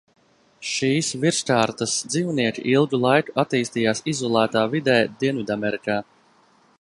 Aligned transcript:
Šīs 0.69 1.09
virskārtas 1.25 1.93
dzīvnieki 2.13 2.65
ilgu 2.71 3.01
laiku 3.03 3.37
attīstījās 3.45 4.03
izolētā 4.15 4.67
vidē 4.73 4.97
Dienvidamerikā. 5.25 6.03